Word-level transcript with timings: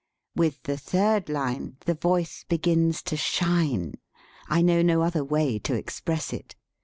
With 0.35 0.63
the 0.63 0.77
third 0.77 1.29
line 1.29 1.77
the 1.81 1.93
voice 1.93 2.43
be 2.49 2.57
gins 2.57 3.03
to 3.03 3.15
shine. 3.15 3.99
I 4.49 4.63
know 4.63 4.81
no 4.81 5.03
other 5.03 5.23
way 5.23 5.59
to 5.59 5.75
express 5.75 6.33
it. 6.33 6.55